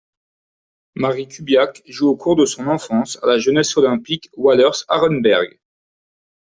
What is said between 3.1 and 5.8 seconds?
à la Jeunesse Olympique Wallers Arenberg.